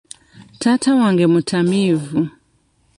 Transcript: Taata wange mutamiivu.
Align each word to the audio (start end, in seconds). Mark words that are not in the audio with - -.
Taata 0.59 0.89
wange 0.99 1.25
mutamiivu. 1.33 2.21